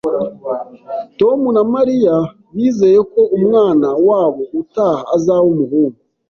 Tom 1.19 1.39
na 1.55 1.63
Mariya 1.73 2.15
bizeye 2.55 2.99
ko 3.11 3.21
umwana 3.37 3.87
wabo 4.07 4.43
utaha 4.61 5.01
azaba 5.15 5.47
umuhungu 5.53 5.99